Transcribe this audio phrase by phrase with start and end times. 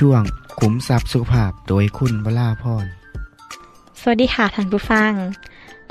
[0.00, 0.22] ช่วง
[0.60, 2.86] ขุมทรัพย์สุขภาพโดยคุณวราพร
[4.00, 5.12] สวัสดีค่ะท่านผู้ฟัง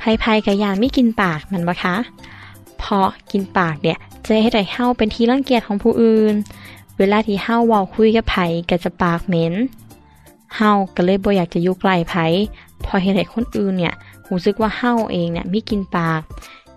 [0.01, 1.95] ภัยภัยกับยานไม่กินปากมันบ่คะ
[2.77, 6.33] เพราะกินปากเนี่ยจะให้ได้เฮ้าเป็นที่รังเกียจของผู้อื่น
[6.97, 9.53] เวลาที่เฮ้าว้าคุยกับไผ่ก็จะปากเหม็น
[10.55, 12.13] เฮาก็เลยบ่อยากจะอยู่ใกลไผ
[12.81, 13.93] เพอเฮ็ดให้คนอื่นเนี่ย
[14.29, 16.21] รู้สึกว่าเฮาเองเนี่ยไมีกินปาก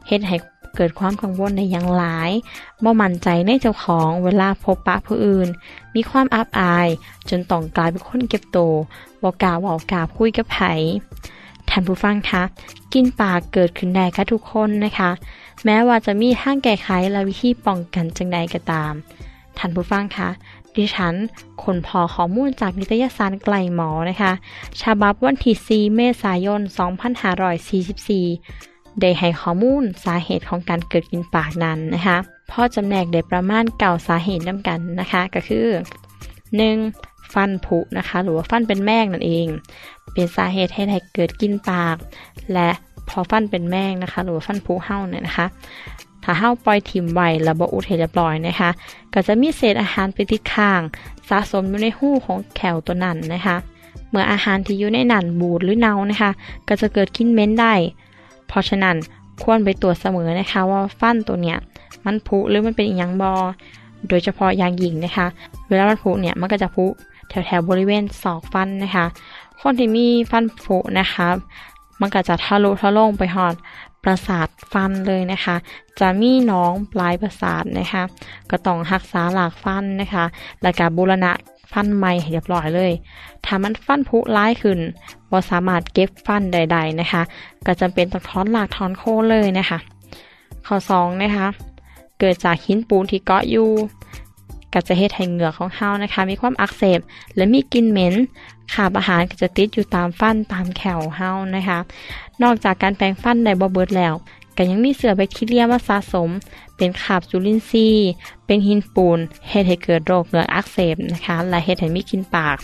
[0.09, 0.37] เฮ็ดให้
[0.77, 2.31] เกิดความกังวลในอย่างหลาย
[2.85, 5.49] บ่มั่นใจในเจ้าของเวลาพบปะผู้อื่น
[5.95, 6.89] มีความอับอาย
[7.29, 8.73] จนต้องกลายเป็นคนเก็บโตว
[9.23, 10.59] บ่กล้าว้ากล้าคุยกับไผ
[11.69, 12.43] ท่านผู้ฟังคะ
[12.93, 15.11] กินปากเกิดขึ้นได้กับทุกคนนะคะ
[15.65, 18.93] แม้ว่าจะมีทางแก้ไขและวิธีป้องกันจังใดก็ตาม
[19.59, 20.29] ท่านผู้ฟังคะ
[20.77, 21.15] ดิฉัน
[21.63, 24.33] คนพอข้อมูลจากนิตยสารไกลหมอนะคะ
[24.83, 26.71] ฉบับวันที่4เมษายน 2544
[29.01, 32.17] ได้ให้ข้อมูลสาเหตุของการเกิดกินปากนั้นนะคะ
[32.51, 35.67] พ่อจำแนกได้ประมาณเก่าสาเหตุนํกันนะคะ ก็คือ
[36.71, 37.33] 1.
[37.35, 39.47] ฟันผุนะคะ หรือว่าฟันเป็นแมงนั่นเอง
[40.13, 41.97] เป็นสาเหตุให้ให้เกิดกินปาก
[42.53, 42.71] และ
[43.09, 45.47] พอฟันเป็นแมงนะคะ หรือว่าฟันผุเห่าเนี่ยนะคะ
[46.25, 48.71] ถ้าเห่าปล่อยถิ่มไว้ระบบอุดให้เรียบร้อยนะคะ
[49.15, 50.81] ก็จะมีเศษอาหารไปติดค้าง
[51.29, 53.57] สะสมอยู่ในหูของแขวตัวนั้นนะคะ
[54.11, 56.31] เมื่ออาหารที่อยู่ในนั่นบูดหรือเน่านะคะ
[56.69, 57.75] ก็จะเกิดกินเม็นได้
[58.53, 58.97] เพราะฉะนั้น
[59.43, 61.59] ควรไปตรวจเสมอนะคะว่าฟันตัวเนี้ย
[62.05, 63.33] มันผุหรือมันเป็นอีหยังบอ
[64.09, 65.27] โดยเฉพาะยางหยิงนะคะ
[65.69, 66.87] เวลามันผุเนี่ยมันก็จะผุ
[67.29, 69.07] แถวๆบริเวณศอกฟันนะคะ
[69.61, 71.27] คนที่มีฟันผุนะคะ
[72.01, 73.55] มันก็จะทะลุทะลงไปหอด
[74.05, 75.57] ประสาทฟันเลยนะคะ
[76.01, 78.03] จะมีน้องปลายประสาทนะคะ
[78.51, 80.25] ก็ต้องรักษาหลากฟันนะคะ
[80.63, 81.33] และการบูรณะ
[81.73, 82.93] ฟันใหม่ห้เรียบร้อยเลย
[83.45, 84.79] ถ้ามันฟันผุร้ายขึ้น
[85.31, 87.23] บ่สามารถเก็บฟันใด ๆนะคะ
[87.67, 89.79] ก็จำเป็นต้องถอนหลากถอนโคนเลยนะคะ
[90.67, 91.47] ข้อ2นะคะ
[92.19, 93.71] เกิดจากหินปูนที่เกาะอยู่
[94.73, 97.01] ก็จะเฮ็ดให้เหงือกของเฮานะคะ มีความอักเสบ
[97.37, 98.15] และมีกลิ่นเหม็น
[98.75, 101.79] ขาบอาหารก็จะติดอยู่ตามฟันตามแขวเฮานะคะ
[102.43, 104.15] นอกจากการแปรงฟันได้บ่เบิดแล้ว
[104.57, 106.31] ก็ยังมีเสือแบคทีเรียมาสะสม
[106.77, 108.09] เป็นขาบจุลินทรีย์
[108.47, 109.19] เป็นหินปูน
[109.49, 112.57] เฮ็ดให้เกิดโรคเหงือกอักเสบนะคะ และเฮ็ดให้มีกินปาก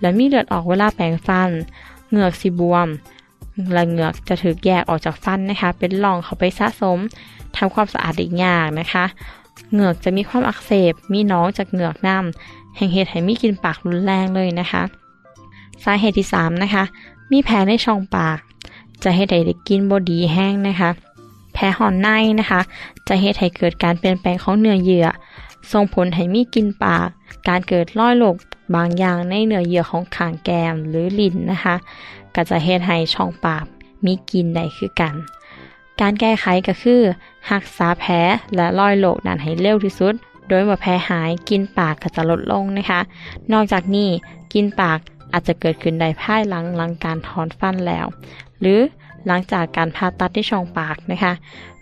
[0.00, 1.50] และมีเลือดออกเวลาแปรงฟัน
[2.10, 2.88] เหงือกสิบวม
[3.72, 6.98] และเหงือกจะถูกแยกออกจากฟันนะคะ เป็นร่องเข้าไปสะสม
[7.56, 9.04] ทำความสะอาดอีกอย่างนะคะ
[9.72, 14.82] เหงือกจะมีความอักเสบ มีน้องจากเหงือกน้ำแห่งเหตุให้มีกินปากรุนแรงเลยนะคะ
[15.84, 16.84] สาเหตุที่3นะคะ
[17.32, 18.38] มีแผลในช่องปาก
[19.02, 20.90] จะเฮ็ดให้ได้กินบดีแห้งนะคะ
[21.56, 22.08] แผลห่อนใน
[22.40, 22.60] นะคะ
[23.08, 25.06] จะเฮ็ดให้เกิดการเปลี่ยนแปลงของเนื้อเยื่อ
[25.72, 27.08] ส่งผลให้มีกินปาก
[27.48, 28.36] การเกิดร้อยโรค
[28.74, 31.76] บางอย่างในเนื้อเยื่อของขางแก้มหรือลิ้นนะคะ
[32.34, 33.64] ก็จะเฮ็ดให้ช่องปาก
[34.04, 35.14] มีกินได้คือกัน
[36.00, 37.00] การแก้ไขก็คือ
[37.50, 38.12] รักษาแผล
[38.54, 40.14] และรอยโรคนั้นให้เร็วที่สุด
[40.48, 43.00] โดยเมื่อแผลหายกินปากก็จะลดลงนะคะ
[43.52, 44.08] นอกจากนี้
[44.52, 44.98] กินปาก
[45.32, 48.06] อาจจะเกิดขึ้นได้ภายหลังหลังการถอนฟันแล้ว
[48.60, 48.80] หรือ
[49.26, 51.32] หลังจากการผ่าตัดที่ช่องปากนะคะ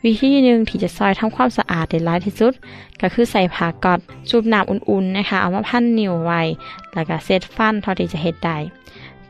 [0.05, 2.53] วิธีหนึ่งที่จะซอยทำความสะอาดได้หลายที่สุด
[3.01, 3.99] ก็คือใส่ผ้ากอด
[4.29, 6.43] สูบน้ำอุ่นๆนะคะ เอามาพันนิ้วไว้
[6.93, 8.59] แล้วก็เซตฟันเท่าที่จะเฮ็ดได้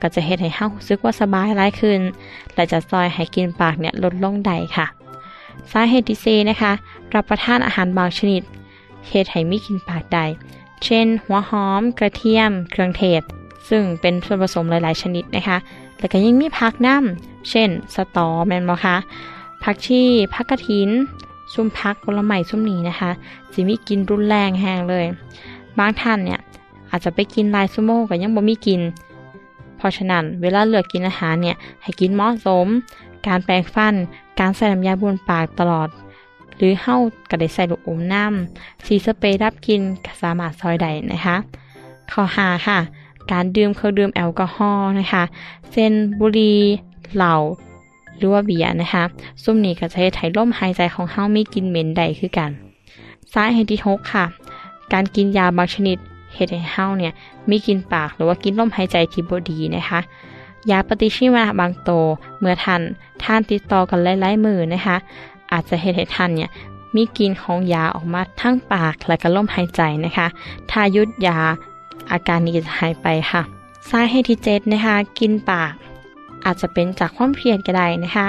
[0.01, 2.01] ก็จะเฮ็ดให้เฮารู้สึกว่าสบายหลายขึ้น
[2.55, 4.87] และจะซอยให้กินปากเนี่ยลดลงได้ค่ะ
[5.73, 6.73] สาเหตุที่4นะคะ
[7.15, 8.43] รับประทานอาหารบางชนิด
[9.09, 10.25] เฮ็ดให้มีกินปากได้
[10.85, 13.23] เช่น หัวหอม กระเทียม เครื่องเทศ
[13.69, 15.59] ซึ่งเป็นส่วนผสมหลาย ๆ ชนิดนะคะ
[15.99, 18.97] แล้วก็ยังมีผักน้ำเช่น สตอแมนบอคะ
[19.63, 20.03] ผักชี
[20.35, 20.91] ผักกระถิน
[21.53, 23.11] ซุ่มพักผลไม้ซุ่มนี้นะคะ
[23.53, 25.07] จะมีกินรุนแรงแห้งเลย
[25.79, 26.41] บางท่านเนี่ย
[26.91, 28.81] อาจจะไปกินลายซูโม่ก็ยังบ่มีกิน
[29.77, 32.67] เพราะฉะนั้นเวลาเลือกกินอาหารเนี่ยให้กินเหมาะสม
[33.27, 33.95] การแปรงฟัน
[34.41, 35.89] การใส่น้ำยาบนปากตลอด
[36.57, 36.97] หรือเฮ้า
[37.31, 41.37] ก็ได้ใส่ลูกอมน้ำสีสเปรย์รับกินก็สามารถซอยได้นะคะ
[42.13, 42.79] ข้อหาค่ะ
[43.33, 45.25] การดื่มเครื่องดื่มแอลกอฮอล์นะคะ
[45.73, 46.59] เช่นบุหรี่
[47.17, 47.35] เหล้า
[48.17, 49.05] หรือว่าเบียร์นะคะ
[49.43, 52.51] ซุ่มนี้ก็จะให้ถ่ลมหายใจของเฮามีกลินเหม็นใดคือกัน
[53.33, 54.25] สาเหตุที่หกค่ะ
[54.93, 55.99] การกินยาบางชนิด
[56.35, 57.13] เหตุให้เฮาเนี่ย
[57.51, 60.01] มีกินปากหรือว่ากินลมหายใจที่บ่ดีนะคะ
[60.71, 61.91] ยาปฏิชีวนะบางโต
[62.39, 62.81] เมื่อทัน
[63.23, 64.97] ท่านติดต่อกันหลายๆมือนะคะ
[65.53, 66.51] อาจจะเหตุให้ท่านเนี่ย
[66.95, 70.27] มีกินของยาออกมาทั้งปากและก็ลมหายใจนะคะ
[70.71, 71.39] ถ้ายุดยา
[72.11, 73.43] อาการนี้จะหายไปค่ะ
[73.91, 75.73] สาเหตุที่เจ็ดนะคะกินปาก
[76.45, 78.27] อาจจะเป็นจากความเครียดก็ได้นะคะ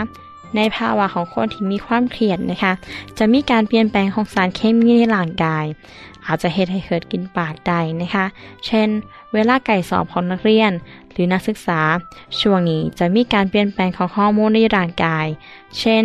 [0.55, 2.73] ในภาวะของคนที่มีความเครียดนะคะ
[3.17, 5.65] จะมีการเปลี่ยนแปลงของสารเคมีในร่างกาย
[6.25, 8.25] อาจจะเหตุให้เกิดกินปากได้นะคะ
[8.65, 8.87] เช่น
[9.33, 10.71] เวลาไก่สอบของนักเรียน
[11.11, 11.81] หรือนักศึกษา
[12.39, 15.27] ช่วงนี้จะมีการเปลี่ยนแปลงของฮอร์โมนในร่างกาย
[15.79, 16.03] เช่น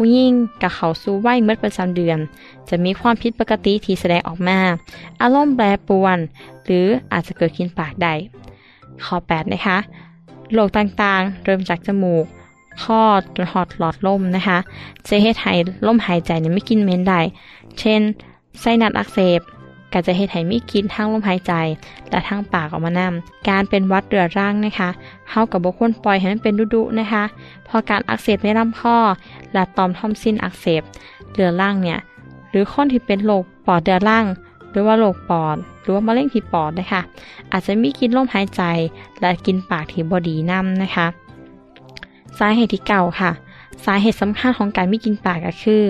[0.00, 2.18] ผู้หญิงกับเขาสู้ไหวเมื่อประจำเดือน
[2.68, 4.58] จะมีความผิดปกติที่แสดงออกมา
[5.20, 6.18] อารมณ์แปรปรวน
[6.64, 8.14] หรืออาจจะเกิดกินปากได้
[9.04, 9.78] ข้อ8นะคะ
[10.52, 12.24] โรคต่างๆ เริ่มจากจมูก
[12.82, 13.02] คอ
[13.36, 14.58] จนหอดหลอดลมนะคะ
[15.08, 15.54] จะเฮ็ดให้
[15.86, 17.20] ลมหายใจเนี่ยไม่กินเม้นได้
[17.78, 18.00] เช่น
[18.60, 19.40] ไส้นัดอักเสบ
[19.92, 21.52] ก็จะเฮ็ดให้มีกินทางลมหายใจ
[22.10, 24.90] และทางปากออกมานำการเป็นวัดเรื้อรังนะคะ
[25.30, 27.24] เฮากับบ่ควรปล่อยให้มันเป็นดุๆนะคะ
[27.68, 28.96] พอการอักเสบในลำคอ
[29.52, 30.82] และต่อมทอมซินอักเสบ
[31.32, 31.98] เรือรังเนี่ย
[32.50, 34.24] หรือคนที่เป็นโรคปอดเรื้อรัง
[34.70, 37.00] หรือว่าโรคปอด หรือว่ามะเร็งที่ปอดนะคะ
[37.52, 38.62] อาจจะมีกินลมหายใจ
[39.20, 41.06] และกินปากที่บอดีนํนะคะ
[42.38, 43.30] สาเหตุที่เก่าค่ะ
[43.84, 45.82] สาเหตุสำคัญของการไม่กินปากก็คือ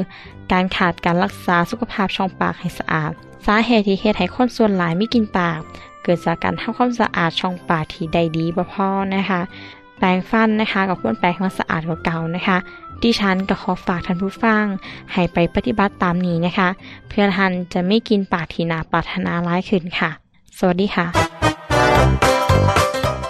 [0.53, 3.12] การขาดการรักษาสุขภาพช่องปากให้สะอาด
[3.46, 5.58] สาเหตุที่เหตุให้คนส่วนหลายไม่กินปาก
[6.02, 9.40] เกิดจากการทำความสะอาดช่องปากที่ได้ดีบ่พอนะคะ
[9.99, 12.58] แปรงฟันนะคะกับควรแปรงให้มันสะอาดกว่าเก่านะคะ
[13.02, 14.64] ดิฉันก็ขอฝากท่านผู้ฟัง
[15.12, 16.69] ให้ไปปฏิบัติตามนี้นะคะ
[17.08, 20.11] เพื่อท่านจะไม่กินปากที่น่าปรารถนาร้ายขึ้นค่ะ
[20.58, 21.06] สวัสดีค่ะ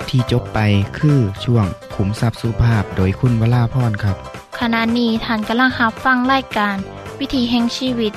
[0.09, 0.59] ที่จบไป
[0.99, 1.65] คือช่วง
[1.95, 4.17] ขุมทรัพย์สุภาพโดยคุณวราพรครับ
[4.61, 6.77] ขณะนี้ท่านกำลังรับฟังรายการ
[7.19, 8.13] วิถีแห่งชีวิต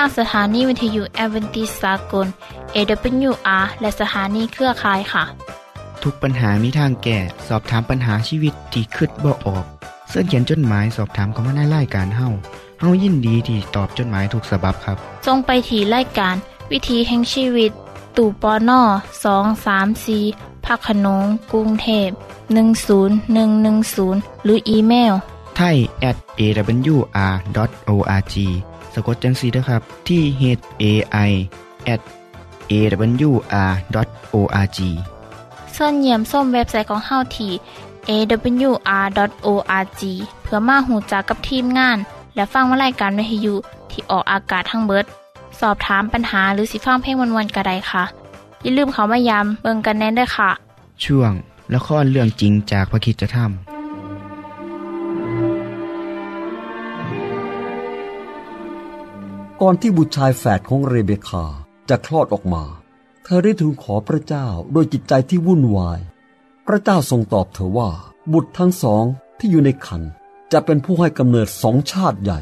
[0.00, 2.26] ทางสถานีวิทยุแอเวนติสากล
[2.74, 5.24] AWR และสถานีเครือข่ายค่ะ
[6.02, 9.64] ทุกปัญหามีทางแก้ สอบถามปัญหาชีวิตที่คิดบ่ออก
[10.08, 12.28] เสื้อเขียนจดหมายสอบถามเขามาในรายการเฮา
[12.80, 14.96] เฮายินดีที่ตอบจดหมายถูกสาบบครับ
[15.26, 16.36] ทรงไปถีรายการ
[16.70, 17.70] วิถีแห่งชีวิต
[18.16, 18.82] ตู่ปอนอ
[19.24, 20.18] สองสามสี
[20.64, 22.08] พักขนงกรุงเทพ
[22.86, 25.14] 10110 หรืออีเมล
[25.56, 25.76] ไทย
[26.08, 28.36] at awr.org
[28.96, 30.42] สะกดจังสีนะครับ ที่ h
[30.82, 30.84] a
[31.28, 31.30] i
[31.92, 32.00] at
[32.70, 34.78] awr.org
[35.76, 37.52] ส่วนเยี่ยมส้มเว็บไซต์ของเฮาที่
[38.08, 40.02] awr.org
[40.42, 41.98] เพื่อมาหูจักกับทีมงาน
[42.34, 43.54] และฟังวารายการวิทยุ
[43.90, 45.04] ที่ออกอากาศทั้งเบิด
[45.60, 48.04] สอบถามปัญหาหรือสิฟังเพลงวันๆกระไดค่ะ
[48.62, 50.50] อย่าลืมเขามายามเบิงกันแน่นด้วยค่ะ
[51.04, 51.32] ช่วง
[51.74, 53.65] ละครเรื่องจริงจากพระคิดจะทำ
[59.62, 61.44] ก่อนที่บุตรชายแฝดของเรเบคา
[61.88, 62.64] จะคลอดออกมา
[63.24, 66.00] เธอได้ทูลขอพระเจ้าโดยจิตใจที่วุ่นวาย
[66.66, 67.90] พระเจ้าทรงตอบเธอว่า
[68.32, 69.04] บุตรทั้งสอง
[69.38, 70.02] ที่อยู่ในคัน
[70.52, 72.40] จะเป็นผู้ให้กำเนิดสองชาติใหญ่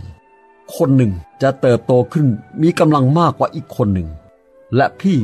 [0.76, 2.26] คนหนึ่งจะเติบโตขึ้น
[2.62, 4.08] มีกำลังมากกว่าอีกคนหนึ่ง
[4.76, 5.18] และพี่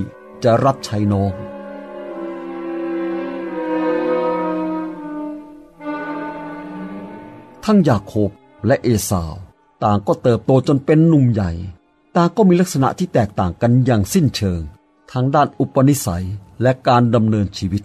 [0.44, 1.32] จะรับใช้น้อง
[7.64, 8.30] ทั้งยาโคบ
[8.66, 9.34] และเอสาว
[9.82, 11.52] ต่างก็เติบโตจนเป็นหนุ่มใหญ่
[12.16, 14.60] ต่างก็มีลักษณะที่แตกต่างกันอย่างสิ้นเชิง
[15.12, 16.26] ทั้งด้านอุปนิสัย
[16.62, 17.82] และการดำเนินชีวิต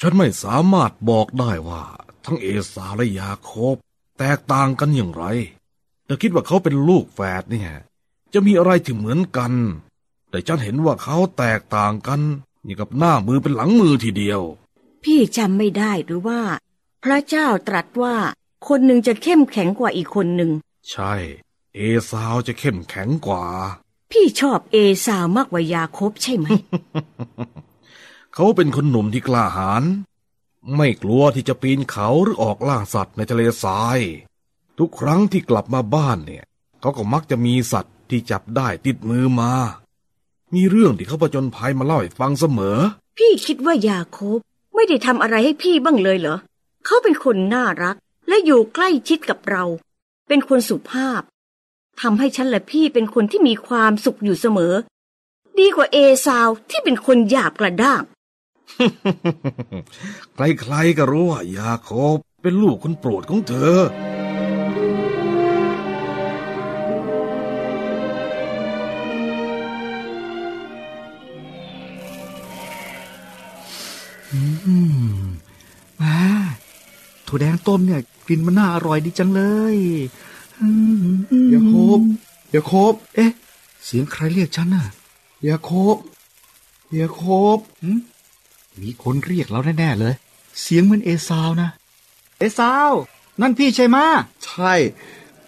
[0.00, 1.82] ฉันไม่สามารถบอกได้ว่า
[2.24, 3.76] ทั้งเอสาวและยาโคบ
[4.18, 5.24] แตกต่างกันอย่างไร
[6.04, 7.70] แต่คิดว่าเขาเป็นลูกแฝดเนี่ย
[8.32, 9.52] จะมีอะไรที่เหมือนกัน
[10.30, 12.20] แต่ฉันเห็นว่าเขาแตกต่างกัน
[12.64, 14.40] อย่างกับหน้ามือเป็นหลังมือทีเดียว
[15.04, 16.40] พี่จำไม่ได้หรือว่า
[17.04, 18.16] พระเจ้าตรัสว่า
[18.68, 20.50] คนหนึ่งจะเข้มแข็งกว่าอีกคนหนึ่ง
[20.90, 21.14] ใช่
[21.80, 23.44] เอสาวจะเข้มแข็งกว่า
[24.12, 26.46] พี่ชอบเอสาวมากกว่ายาคบใช่ไหม
[28.34, 29.84] เขาเป็นคนหนุ่มที่กล้าหาญ
[30.76, 33.98] ไม่กลัวที่จะปีนเขาหรือออกล่าสัตว์ในทะเลทราย
[34.78, 36.44] ทุกครั้งที่กลับมาบ้านเนี่ย
[36.80, 39.52] เขาก็มักจะมีสัตว์ที่จับได้ติดมือมา
[40.54, 42.78] มีเรื่องที่เขาประจนภัยมาเล่าให้ฟังเสมอ
[43.18, 44.38] พี่คิดว่ายาโคบ
[44.74, 46.38] ไม่ได้ทำอะไรให้พี่บ้างเลยเหรอ
[46.84, 47.96] เขาเป็นคนน่ารัก
[48.28, 49.64] และอยู่ใกล้ชิดกับเรา
[50.28, 51.22] เป็นคนสุภาพ
[52.00, 54.74] ทำให้ฉันและพี่เป็นคนที่มีความสุขอยู่เสมอ
[55.58, 58.02] ดีกว่าเอซาวที่เป็นคนหยาบกระด้าง
[60.34, 63.78] ใครๆก็รู้ว่ายาโคบเป็นลูกคนโปรดของเธอ
[75.96, 76.18] แหมา
[77.26, 79.42] ถั่วแดงต้มเนี่ยกลิ่นมันน่าอร่อยดีจังเล
[79.74, 80.37] ยอืม
[81.52, 82.00] ยาโคบ
[82.54, 83.30] ยาโคบเอ๊ะ
[83.84, 84.84] เสียงใครเรียกฉันน่ะ
[85.48, 85.96] ยาโคบ
[86.98, 87.22] ยาโค
[87.56, 87.98] บหืม
[88.80, 90.14] มีคนเรียกเราแน่ๆเลย
[90.60, 91.68] เสียงเหมือนเอซาวนะ
[92.38, 92.92] เอซาว
[93.40, 94.06] นั่นพี่ใช่ไหมะ
[94.44, 94.72] ใช่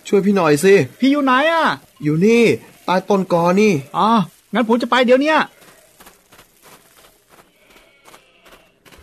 [0.07, 1.65] ช่วยพี่หน่อยสิ พี่อยู่ไหนอะ
[2.03, 2.45] อยู่นี่
[2.85, 4.11] ใต้ต้นกอนี่อ๋อ
[4.53, 5.39] งั้นผมจะไปเดี๋ยวเนี้ย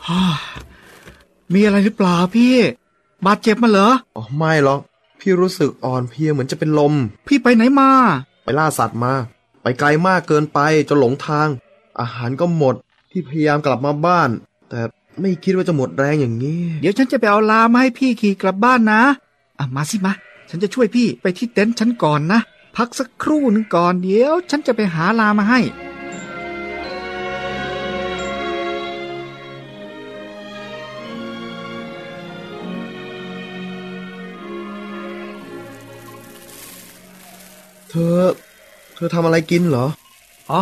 [0.08, 0.22] ฮ่า
[1.54, 2.56] มีอะไรหรือเปล่าพี่
[3.26, 4.82] บาดเจ็บมาเหรอ อ๋อ ไม่หรอก
[5.30, 6.94] พี่รู้สึกอ่อนเพลียเหมือนจะเป็นลม
[7.28, 7.90] พี่ไปไหนมา
[8.44, 9.14] ไปล่าสัตว์มา
[9.62, 11.48] ไปไกลมากเกินไปจนหลงทาง
[12.00, 12.76] อาหารก็หมด
[13.12, 14.30] พี่พยายามกลับมาบ้าน
[14.70, 14.80] แต่
[15.22, 19.02] ไม่คิดว่าจะหมดแรงอย่างนี้ เดี๋ยวฉันจะไปเอาลามาให้พี่ขี่กลับบ้านนะ
[19.60, 20.14] อะมาสิมา
[20.50, 22.40] ฉันจะช่วยพี่ไปที่เต็นท์ฉันก่อนนะ
[22.76, 25.60] พักสักครู่หนึ่งก่อนเดี๋ยว ฉันจะไปหาลามาให้
[38.18, 38.22] อ
[38.96, 39.86] เธอทำอะไรกินเหรอ
[40.52, 40.62] อ๋อ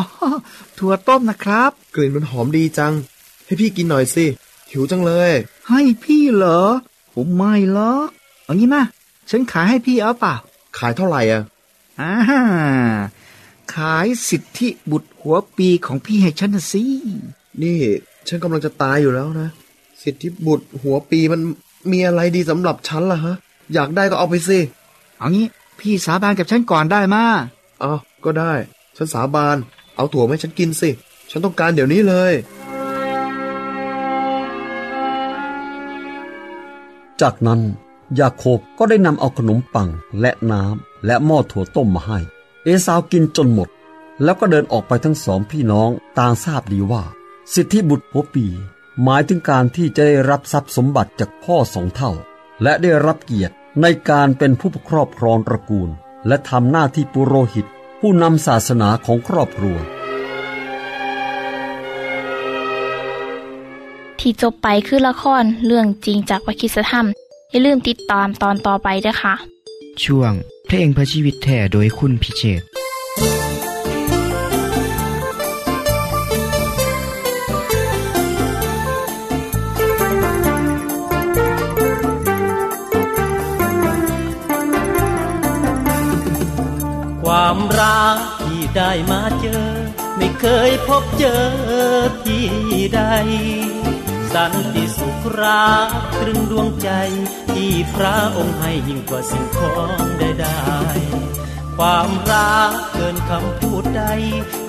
[0.77, 2.93] ถั่วต้มนะครับ กลิ่นมันหอมดีจัง
[3.45, 4.25] ให้พี่กินหน่อยสิ
[4.71, 5.31] หิวจังเลย
[5.69, 6.61] ให้พี่เหรอ
[7.13, 8.07] ผมไม่หรอก
[8.43, 8.83] เอางี้นะ
[9.29, 10.33] ฉันขายให้พี่เอาเปล่า
[10.77, 11.43] ขายเท่าไหร่อะ
[11.99, 12.11] อ่า
[13.73, 16.83] ขายสิทธิบุตรหัวปีของพี่ให้ฉันนะสิ
[17.61, 17.79] นี่
[18.27, 19.49] ฉันกำลังจะตายอยู่แล้วนะ
[20.03, 21.41] สิทธิบุตรหัวปีมัน
[21.91, 23.35] มีอะไรดีสำหรับฉันล่ะฮะ
[23.73, 24.59] อยากได้ก็เอาไปสิ
[25.19, 25.47] เอางี้
[25.79, 27.23] พี่สาบานกับฉันก่อนได้มา
[27.79, 28.53] เอาก็ได้
[28.97, 29.57] ฉันสาบาน
[29.95, 30.89] เอาถั่วมาให้ฉันกินสิ
[31.29, 32.33] ฉันต้องการเดี๋ยวนี้เลย
[37.21, 37.61] จากนั้น
[38.19, 39.89] ยาโคบก็ได้นำเอาขนมปัง
[40.21, 42.19] และน้ำและหม้อถั่วต้มมาให้
[42.63, 43.69] เอสาวกินจนหมด
[44.23, 47.03] แล้วก็เดินออกไปทั้งสองพี่น้องต่างทราบดีว่า
[47.53, 48.45] สิทธิบุตรหัวปี
[49.03, 52.11] หมายถึงการที่จะได้รับทรัพย์สมบัติจากพ่อสองเท่า
[52.63, 55.89] และได้รับเกียรติ ในการเป็นผู้ครอบครองตระกูล
[56.27, 57.65] และทำหน้าที่ปุโรหิต
[57.99, 59.77] ผู้นำศาสนาของครอบครัว
[64.19, 67.07] ที่จบไปคือละครเรื่องจริงจากวิคิสธรรม
[67.51, 69.33] อย่าลืมติดตามตอนต่อไปด้วยค่ะ
[70.03, 70.33] ช่วง
[70.67, 72.61] เพลงเพื่อชีวิตแท่โดยคุณพิเชษ
[87.75, 89.65] ฐ์ความรักที่ได้มาเจอ
[90.17, 91.45] ไม่เคยพบเจอ
[92.25, 92.47] ที่
[92.95, 93.01] ใด
[94.33, 95.89] สันติสุขรัก
[96.19, 96.89] ตรึงดวงใจ
[97.53, 104.03] ที่พระองค์ให้ยิ่งกว่าสิ่งของใดๆความรักเกินคำพูดใด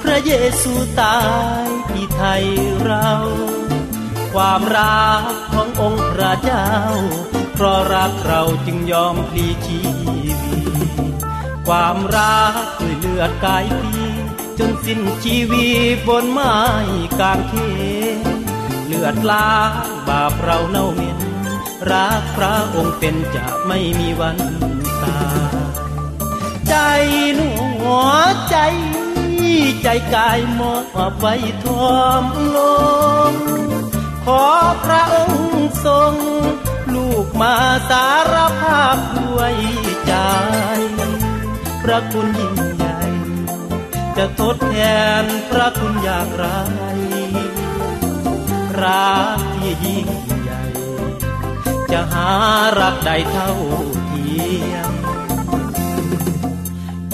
[0.03, 0.33] พระเย
[0.63, 1.19] ซูตา
[1.65, 2.45] ยที่ไทย
[2.83, 3.11] เรา
[4.35, 5.23] ความรัก
[5.53, 6.71] ขององค์พระเจ้า
[7.55, 9.81] เพราะรักเราจึงยอมพลีชี
[10.25, 10.39] วิต
[11.69, 12.55] ความรัก
[12.99, 14.05] เลือดกายพี
[14.59, 16.57] จนสิ้นชีวิตบนไม้
[17.21, 17.55] กางเข
[18.17, 18.19] น
[18.87, 21.19] เลือดล้างบาปเราเน่าเหม็น
[21.91, 24.39] รักพระองค์เป็นจะไม่มีวัน
[25.03, 25.19] ตา
[25.51, 25.67] ย
[26.69, 26.75] ใจ
[27.35, 27.51] หนั
[27.85, 27.89] ว
[28.51, 28.57] ใจ
[29.83, 30.75] ใจกายมอ
[31.11, 31.35] บไว้
[31.65, 32.25] ทอม
[32.57, 32.59] ล
[33.31, 33.33] ง
[34.25, 34.45] ขอ
[34.85, 36.15] พระองค์ทรง
[36.95, 37.55] ลูกมา
[37.91, 39.55] สารภาพด้วย
[40.07, 40.15] ใจ
[41.83, 42.55] พระคุณยิ่ง
[44.41, 44.77] ทดแท
[45.23, 46.47] นพระคุณอย่างไร
[48.83, 50.09] รักที่ยิ่ง
[50.43, 50.65] ใหญ่
[51.93, 52.31] จะหา
[52.81, 53.53] รักใดเท่า
[54.07, 54.37] เที
[54.71, 54.93] ยม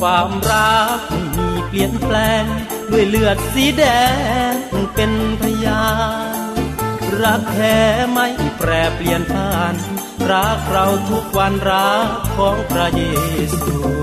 [0.01, 1.01] ความรัก
[1.37, 2.45] มีเปลี่ยนแปลง
[2.91, 3.85] ด้วยเลือดสีแด
[4.53, 4.55] ง
[4.95, 5.87] เป็นพยา
[6.33, 6.57] น
[7.23, 7.77] รักแท้
[8.11, 9.75] ไม่แปรเปลี่ยนผ่าน
[10.31, 13.03] รักเราทุกวันรักของพระเย
[13.59, 14.02] ซู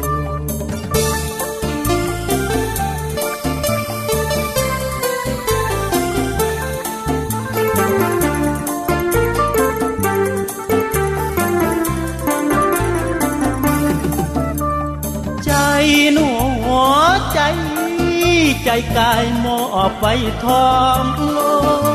[18.40, 20.70] ใจหนูใจกายมอบไว้ทอ
[21.04, 21.06] ม
[21.38, 21.40] ล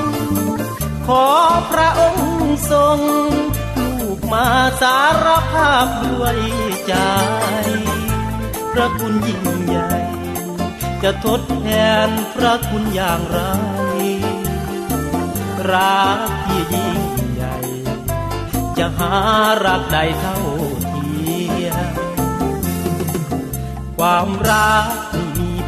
[0.00, 0.02] ง
[1.06, 1.26] ขอ
[1.70, 2.98] พระองค์ทรง
[3.78, 4.48] ลูกมา
[4.80, 6.38] สารภาพด้วย
[6.86, 6.94] ใจ
[8.72, 9.92] พระคุณยิ่งใหญ่
[11.02, 11.66] จะทดแท
[12.06, 13.40] นพระคุณอย่างไร
[15.72, 17.00] รักที่ยิ่ง
[17.32, 17.56] ใหญ่
[18.78, 19.14] จะหา
[19.64, 20.38] รักใดเท่า
[20.82, 21.94] เทียม
[23.98, 25.13] ความรัก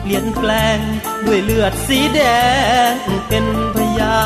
[0.07, 0.79] เปลี่ยนแปลง
[1.27, 2.21] ด้วยเลือดสีแด
[2.91, 2.95] ง
[3.29, 4.19] เป็นพยา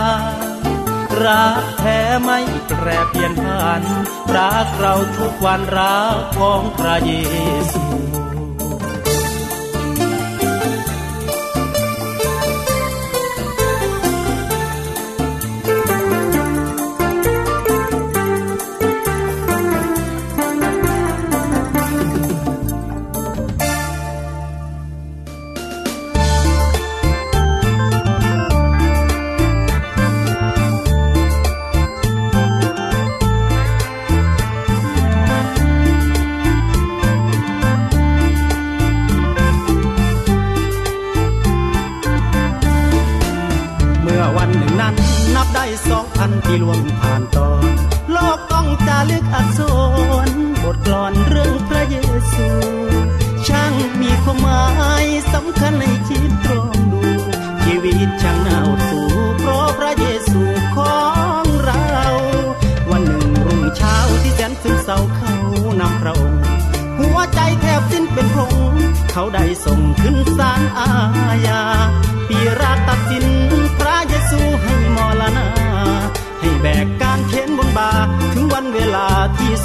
[1.25, 2.39] รักแท้ไม่
[2.79, 3.83] แปรเปลี่ยนผ่าน
[4.37, 7.13] รักเราทุกวันรักของพระเย
[7.73, 8.10] ซู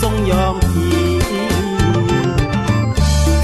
[0.02, 0.88] ทรงยอมที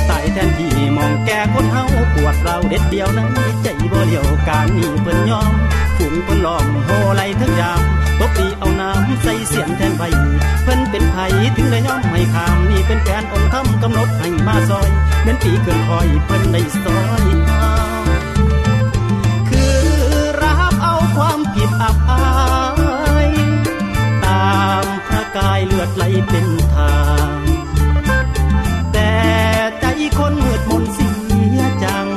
[0.09, 3.29] ตายแทนที่มองแก่คนเฮาปวดเราเด็ดเดียวนั้น
[3.63, 5.53] ใจบ่เลียวการนี้เพิ่นยอม
[5.97, 7.81] ฝูงเพิ่นล้อมโหไหลทั้งยาม
[8.19, 10.03] ตบตีเอาน้ำใส่เสียงแทนไผ
[10.63, 11.17] เพิ่นเป็นไผ
[11.55, 14.89] ถึงได้ยอมให้ขามนี่เป็นแผนองค์ธรรมกำหนดให้มาซอย
[15.21, 17.71] เหมือนปีเกินคอยเพิ่นได้ซอยเอา
[19.49, 19.75] คือ
[20.41, 22.50] รับเอาความผิดอับอาย
[25.37, 26.95] กายเลือดไหลเป็นทา
[27.37, 27.39] ง
[28.93, 29.13] แต่
[29.79, 29.85] ใจ
[30.17, 31.09] คนเหือดมนเสี
[31.57, 32.07] ยจัง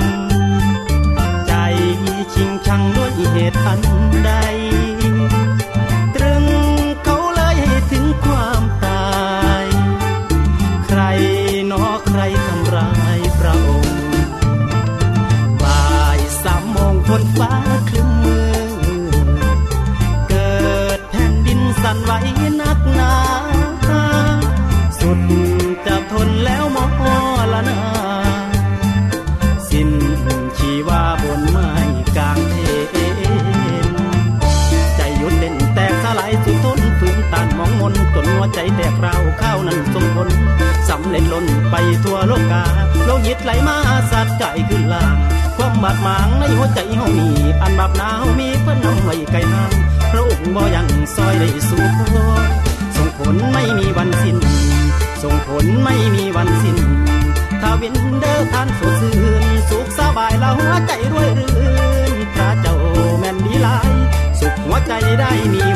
[1.46, 1.52] ใจ
[2.34, 3.80] ชิงชังด้วยเหตุอัน
[4.24, 4.30] ใด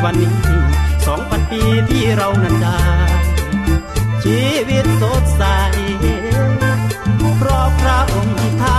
[0.03, 0.33] วันนี้
[1.05, 2.79] สองพันปีที่เรานั้นได้
[4.23, 5.43] ชีวิตสดใส
[7.37, 8.78] เพราะพระองค์ท่า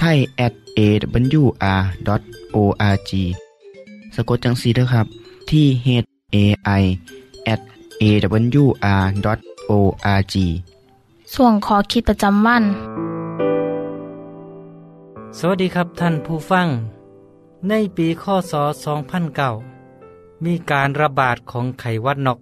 [0.00, 1.50] ไทย at awr.org
[4.14, 5.06] สะกดจังสีด้วยครับ
[5.50, 5.88] ที่ h
[6.34, 6.36] a
[6.80, 6.82] i
[7.52, 7.60] at
[8.02, 9.04] awr.org
[11.34, 12.64] ส่วนขอคิดประจำวัน
[15.38, 16.66] สวัสดีครับท่านผู้ฟัง
[17.68, 18.54] ในปีข้ศ
[19.68, 22.38] 2009 มีการระบาดของไข้หวัดนก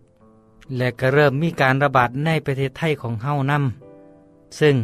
[0.77, 3.59] และก็เริ่มมีการระบาดในประเทศไทยของเฮานํ
[4.61, 4.75] ซึ่ง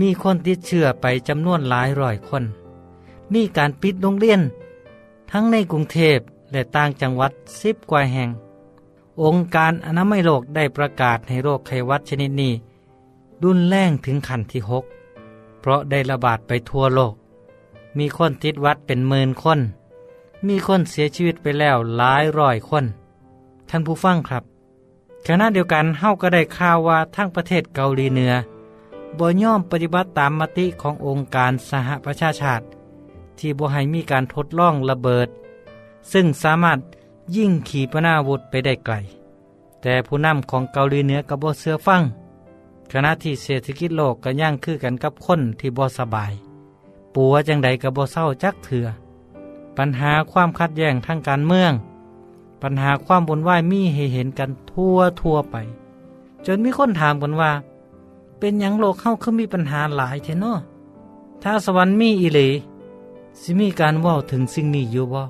[0.00, 2.44] มีคนติดเชื้อไปจำนวนหลายร้อยคน
[3.32, 4.40] มีการปิดโรงเรียน
[5.30, 6.18] ทั้งในกรุงเทพ
[6.52, 8.30] และต่างจังหวัดสิบกว่าแห่ง
[9.22, 12.52] องค์การอนามัยโลกได้ประกาศให้โรคไข้หวัดชนิดนี้
[13.42, 14.84] รุนแรงถึงขั้นที่หก
[15.60, 17.14] เพราะได้ระบาดไปทั่วโลก
[17.98, 19.60] มีคนติดวัดเป็นหมื่นคน
[20.46, 22.84] มีคนเสียชีวิตไปแล้วหลายร้อยคน
[23.68, 24.44] ท่านผู้ฟังครับ
[25.26, 28.32] ขณะเดียวกันเฮาก็ได้ข่าวว่าทั้งประเทศเกาหลีเหนือ
[29.18, 32.64] บ่ย่อมปฏิบัติตามมติขององค์การสหประชาชาติ
[33.38, 35.28] ที่บ่ให้มีการทดลองระเบิด
[36.12, 36.78] ซึ่งสามารถ
[37.36, 38.94] ยิ่งขีปนาวุธไปได้ไกล
[39.82, 42.02] แต่ผู้นำของเกาหลีเหนือก็บ่เสือฟัง
[42.92, 46.32] ขณะที่เศรษฐกิจโลกก็ย่างคือกันกับคนที่บ่สบาย
[47.14, 48.86] ปัวจังใดก็บ่เศร้าจักเถื่อ
[49.76, 51.72] ปัญหาความขัดแย้งทางการเมือง
[52.62, 55.56] ปัญหาความบนไหวายมีให้เห็นกันทั่วทั่วไป
[56.46, 57.50] จนมีคนถามกันว่า
[58.44, 60.54] เป็นหยังโลกเข้าคือมีปัญหาหลายเทนอ
[61.42, 62.48] ถ้าสวรรค์มีอีหลี
[63.40, 65.22] สิมีการว่าถึงสิ่งนี้อยู่บ่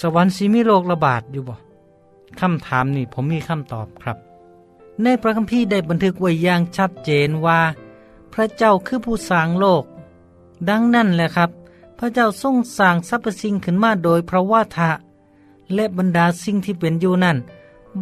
[0.00, 1.54] สวรรค์สิมีโรคระบาดอยู่บ่
[2.40, 4.18] คำถามนี่ผมมีคำตอบครับ
[5.02, 7.60] ในพระคัมภีร์ได้บันทึกไว้อย่างชัดเจนว่า
[8.32, 9.84] พระเจ้าคือผู้สร้างโลก
[10.68, 11.50] ดังนั้นแหละครับ
[11.98, 14.90] พระเจ้าทรงสร้างสรรพสิ่งขึ้นมาโดยพระวาทะ
[15.74, 17.38] และบรรดาสิ่งที่เป็นอยู่นั่น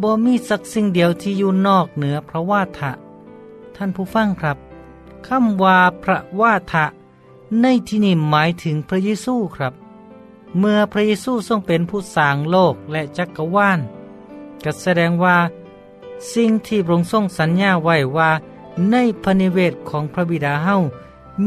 [0.01, 2.91] บ่มีสักสิ่งเดียวที่อยู่นอกเหนือพระวาทะ
[3.81, 4.57] ท่านผู้ฟังครับ
[5.27, 6.85] คำว่าพระว่าทะ
[7.61, 9.73] ในที่นี้หมายถึงพระเยซูครับ
[10.57, 13.79] เมื่อพระเยซูทรงเป็นผู้สร้างโลกและจักรวาล
[14.63, 15.37] ก็แสดงว่า
[16.33, 18.29] สิ่งที่พระองค์ทรงสัญญาไว้ว่า
[18.91, 20.75] ในพระนิเวศของพระบิดาเฮา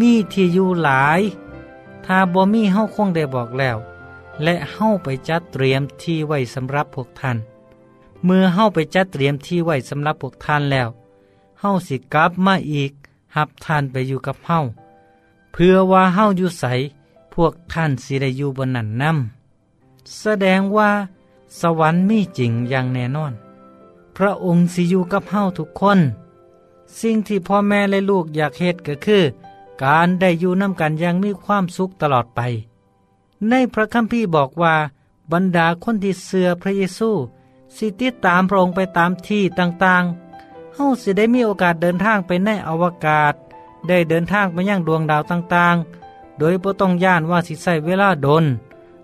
[0.00, 1.20] มีที่อยู่หลาย
[2.04, 3.76] ถ้าบ่มีเฮาคงได้บอกแล้ว
[4.42, 7.36] และเฮาไปจัดเตรียมที่ไว้สำหรับพวกท่าน
[8.24, 10.90] เมื่อเฮาไปจัดเตรียมที่ไว้สำหรับพวกท่านแล้ว
[11.64, 12.92] เฮาสิกลับมาอีก
[13.36, 14.58] หับท่านไปอยู่กับเฮา
[15.52, 16.64] เพื่อว่าเฮาอยู่ใส
[17.32, 20.90] พวกท่านสิได้อยู่บนนั้นนำแสดงว่า
[21.60, 23.32] สวรรค์มีจริงอย่างแน่นอน
[24.16, 26.00] พระองค์สิอยู่กับเฮาทุกคน
[26.98, 29.22] สิ่งที่พ่อแม่และลูกอยากเฮ็ดก็คือ
[29.82, 32.40] การได้อยู่น้ำกันย่างมีความสุขตลอดไป
[33.48, 34.74] ในพระคัมภีร์บอกว่า
[35.32, 37.10] บรรดาคนที่เสือพระเยซู
[37.76, 40.21] สิติดตามพระองค์ไปตามที่ต่างๆ
[40.74, 43.34] เฮาสิได้มีโอกาสเดินทางไปในอวกาศ
[43.88, 48.44] ได้เดินทางไปยังดวงดาวต่างๆ โดยบ่ต้องย่านว่าสิใส่เวลาดน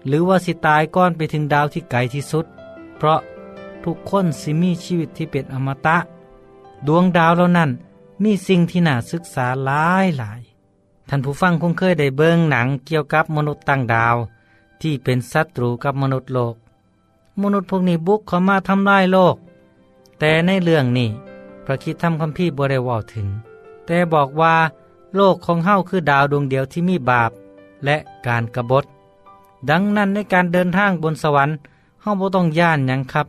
[0.07, 2.47] หรือว่าสิตายก่อนไปถึงดาวที่ไกลที่สุด
[2.97, 3.21] เพราะ
[3.85, 5.97] ทุกคนสิมีชีวิตที่เป็นอมตะ
[6.87, 7.71] ดวงดาวเหล่านั้น
[8.23, 10.41] มีสิ่งที่น่าศึกษาหลายหลาย
[11.09, 14.17] ท่านผู้ฟังคงเคยได้เบิ่งหนังเกี่ยวกับมนุษย์ต่างดาว
[14.81, 16.55] ที่เป็นศัตรูกับมนุษย์โลก
[17.43, 19.37] มนุษย์พวกนี้บุกเข้ามาทำลายโลก
[20.19, 21.11] แต่ในเรื่องนี้
[21.71, 23.29] ระคิดทำคัมภีร์บ่ได้เว่าถึง
[23.87, 24.55] แต่บอกว่า
[25.17, 27.31] โลกของเฮาคือดาวดวงเดียวที่มีบาป
[27.85, 28.85] และการกรบฏ
[29.71, 31.57] ดังนั้นในการเดินทางบนสวรรค์
[32.03, 33.27] เฮาบ่ต้องย่านยังครับ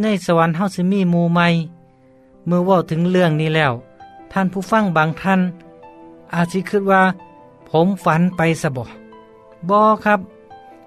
[0.00, 1.46] ในสวรรค์เฮาสิมีมู่ใหม่
[2.46, 3.72] เมื่อว่าถึงเรื่องนี้แล้ว
[4.32, 5.40] ท่านผู้ฟังบางท่าน
[6.34, 7.02] อาจสิคิดว่า
[7.68, 8.84] ผมฝันไปสะบ่
[9.68, 10.20] บอครับ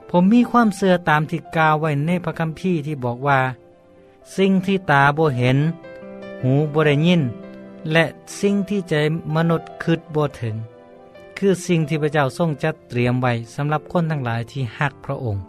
[0.10, 3.40] ผมมีความเสื่อตามที่กาวไว้ในพระคัมภีร์ที่บอกว่า
[4.38, 5.58] สิ่งที่ตาบ่เห็น
[6.44, 7.22] หูบ่ได้ยิน
[7.92, 8.04] และ
[8.40, 8.94] สิ่งที่ใจ
[9.36, 10.56] มนุษย์คิดบ่ถึง
[11.38, 15.42] คือสิ่งที่พระเจ้าทรงจัดเตรียมไว้สำหรับคนทั้งหลายที่ฮักพระองค์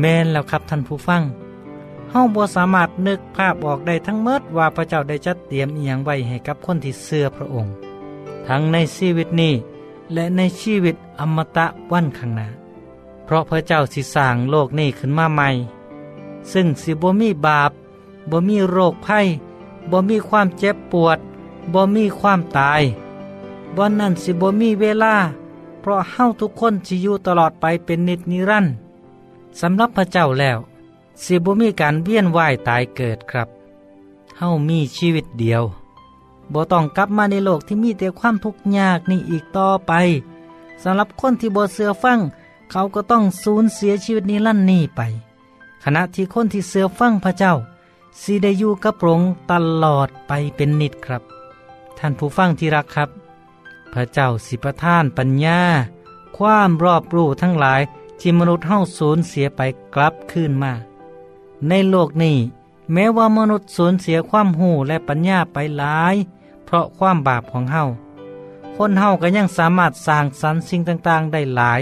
[0.00, 1.22] แม่นแล้วครับท่านผู้ฟัง
[2.10, 7.72] เฮาบ่สามารถนึกภาพออกได้ทั้งเมดว่าพระเจ้าได้จัดเตรียมอีหยังไว้ให้กับคนที่เชื่อพระองค์
[8.48, 9.54] ทั้งในชีวิตนี้
[10.12, 12.48] และในชีวิตอมตะวันข้างหน้า
[13.24, 15.48] เพราะพระเจ้าสิสร้างโลกนี้ขึ้นมาใหม่
[16.52, 17.70] ซึ่งสิบ่มีบาป
[18.30, 19.26] บ่มีโรคภัย
[19.90, 21.18] บ่มีความเจ็บปวด
[21.74, 22.82] บ่มีความตาย
[23.76, 25.14] บ่นั่นสิบ่มีเวลา
[25.80, 28.74] เพราะเฮาทุกคนสิอยู่ตลอดไปเป็นนิจนิรันดร์
[29.60, 30.58] สำหรับพระเจ้าแล้ว
[31.24, 33.48] สิบ่มีการเวียนว่ายตายเกิดครับ
[34.38, 35.64] เฮามีชีวิตเดียว
[36.52, 39.92] บ่ต้องกลับมาในโลกที่มีแต่ความทุกข์ยากนี่อีกต่อไป
[40.82, 42.18] สำหรับคนที่บ่เสือฟัง
[42.70, 45.00] เขาก็ต้องสูญเสียชีวิตนิรันดร์นี้ไป
[45.84, 47.52] ขณะที่คนที่เสือฟังพระเจ้า
[48.22, 49.52] สิได้อยู่กับพระองค์ต
[49.84, 51.22] ลอดไปเป็นนิดครับ
[51.98, 53.10] ท่านผู้ฟังที่รักครับ
[53.92, 55.60] พระเจ้าสิประทานปัญญา
[56.36, 57.80] ความรอบรู้ทั้งหลาย
[58.20, 59.60] ที่มนุษย์เฮาสูญเสียไป
[59.94, 60.72] กลับคืนมา
[61.68, 62.36] ในโลกนี้
[62.92, 66.14] แม้ว่ามนุษย์สูญเสียความหูและปัญญาไปหลาย
[66.64, 67.84] เพราะความบาปของเฮา
[68.76, 71.80] คนเฮาก็ยังสามารถสร้างสรรค์สิ่งต่างๆ ได้หลาย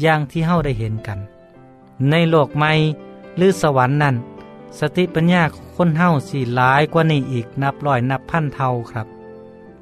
[0.00, 1.18] อย่างที่เฮาได้เห็นกัน
[2.10, 2.72] ในโลกใหม่
[3.36, 4.16] หรือสวรรค์นั้น
[4.78, 5.42] สติปัญญา
[5.76, 9.06] คนเฮาสี่หลายกว่านี้อีกนับร้อยนับพันเท่าครับ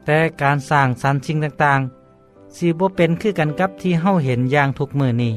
[0.05, 5.35] แต่การสร้างสรรค์สิ่งต่างๆสีบ่เป็นคือกันกับที่เฮาเห็นอย่างทุกมือนี้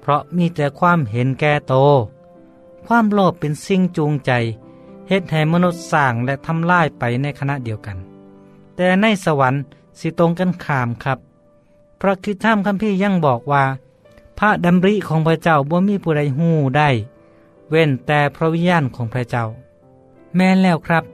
[0.00, 1.74] เพราะมีแต่ความเห็นแก่โต
[2.86, 4.30] ความโลภเป็นสิ่งจูงใจ
[5.08, 7.96] เฮ็ดให้มนุษย์สร้างและทำลายไปในขณะเดียวกัน
[8.76, 9.62] แต่ในสวรรค์
[9.98, 11.18] สิตรงกันขามครับ
[12.00, 13.64] พระคิดท่ามคัมภีร์ยังบอกว่า
[14.38, 16.88] พระดำริของพระเจ้าบ่มีผู้ใดหู้ได้
[17.70, 19.44] เว้นแต่พระวิญญาณของพระเจ้า
[20.36, 21.04] แม่นแล้วครับ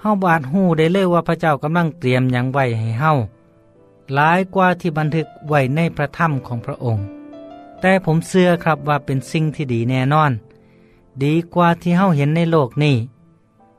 [0.00, 3.12] เฮาบาดหู้ได้เลยว่าพระเจ้ากำลังเตรียมหยังไว้ให้เฮา
[4.14, 7.04] หลายกว่าที่บันทึกไว้ในพระธรรมของพระองค์
[7.80, 10.32] แต่ผมเชื่อครับว่าเป็นสิ่งที่ดีแน่นอน
[11.22, 12.96] ดีกว่าที่เฮาเห็นในโลกนี้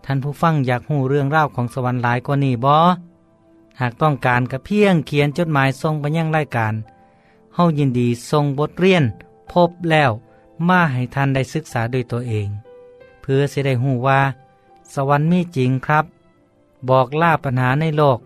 [0.05, 2.73] ท่านผู้ฟังอยากหูเรื่องราวของสวรรค์หลายกว่านี้บ่
[3.79, 6.73] หากต้องการกระเพียงเขียนจดหมายส่งไปยังรายการ
[7.55, 9.03] เฮายินดีส่งบทเรียน
[9.51, 10.11] พบแล้ว
[10.69, 12.47] มาให้ท่านได้ศึกษาด้วยตัวเอง
[13.21, 14.19] เพื่อสิได้หูว่า
[14.93, 16.05] สวรรค์มีจริงครับ
[16.89, 18.19] บอกล่าปัญหาในโลก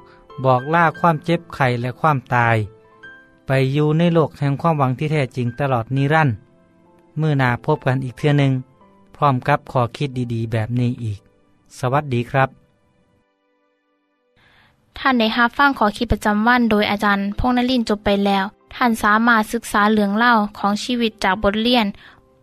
[0.46, 2.58] บอกล่าความเจ็บไข้และความตาย
[3.48, 6.36] ไปอยู่ในโลกแห่งความหวังที่แท้จริงตลอดนิรันดร์
[7.18, 8.54] เมื่อนาพบกันอีกเทื่อหนึ่ง
[9.16, 11.20] พร้อมกับขอคิดดีๆ แบบนี้อีก
[11.80, 12.50] สวัสดีครับ
[14.98, 21.86] ท่านในฮับฟังขอคิดประจำวันโดยอาจารย์พงนลินจบไปแล้ว ท่านสามารถศึกษาเหลืองเล่าของชีวิตจากบทเรียน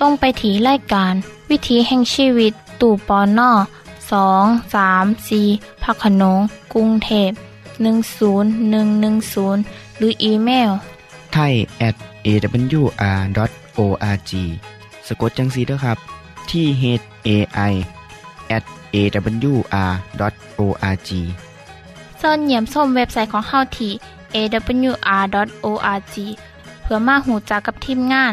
[0.00, 1.14] จงไปถีรายการ
[1.50, 3.50] วิถีแห่งชีวิต ตู่ปอนนอ
[4.12, 5.40] สองสามสี
[5.82, 6.40] พักขนง
[6.74, 7.30] กรุงเทพ
[7.80, 10.70] 10110 หรืออีเมล
[11.32, 11.54] ไทย
[11.88, 14.32] at awr.org
[15.06, 15.98] สะกดจังสีด้วยครับ
[16.50, 16.84] ที่ h
[17.26, 17.28] a
[17.70, 17.72] i
[18.56, 21.10] at awr.org
[22.18, 23.92] เสินเหยี่ยมส้มเว็บไซต์ของเฮาที่
[24.34, 26.14] awr.org
[26.82, 28.32] เพื่อมาหูจักกับทีมงาน